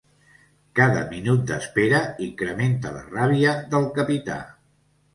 [0.79, 2.01] Cada minut d'espera
[2.31, 4.43] incrementa la ràbia del capità.